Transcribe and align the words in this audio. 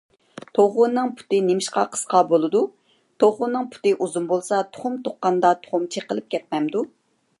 _توخۇنىڭ 0.59 1.09
پۇتى 1.17 1.41
نېمىشقا 1.49 1.83
قىسقا 1.97 2.21
بولىدۇ؟_ 2.31 2.61
توخۇنىڭ 3.25 3.69
پۇتى 3.75 3.93
ئۇزۇن 3.99 4.25
بولسا، 4.33 4.63
تۇخۇم 4.79 4.97
تۇغقاندا 5.09 5.53
تۇخۇم 5.67 5.89
چېقىلىپ 5.97 6.33
كەتمەمدۇ؟ 6.37 6.85